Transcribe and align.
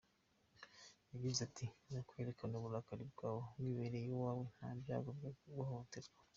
Yagize 1.11 1.39
ati: 1.47 1.65
“Ni 1.89 1.97
ukwerekana 2.01 2.53
uburakari 2.57 3.03
bwawe 3.13 3.41
wibereye 3.59 4.05
iwawe, 4.11 4.43
nta 4.55 4.69
byago 4.79 5.09
byo 5.17 5.31
guhohoterwa”. 5.57 6.19